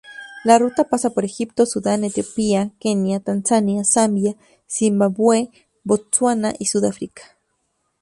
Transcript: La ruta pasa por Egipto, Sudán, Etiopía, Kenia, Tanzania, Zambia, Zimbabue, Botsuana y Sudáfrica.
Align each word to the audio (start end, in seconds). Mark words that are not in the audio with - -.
La 0.43 0.57
ruta 0.57 0.85
pasa 0.85 1.11
por 1.11 1.25
Egipto, 1.25 1.67
Sudán, 1.67 2.03
Etiopía, 2.03 2.71
Kenia, 2.79 3.19
Tanzania, 3.19 3.83
Zambia, 3.83 4.33
Zimbabue, 4.67 5.51
Botsuana 5.83 6.55
y 6.57 6.65
Sudáfrica. 6.65 7.21